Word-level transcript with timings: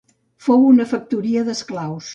Fou 0.45 0.63
una 0.71 0.87
factoria 0.95 1.47
d'esclaus. 1.51 2.09